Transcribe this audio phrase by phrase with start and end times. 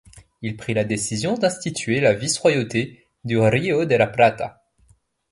[0.41, 4.63] Il prit la décision d'instituer la vice-royauté du Río de la Plata.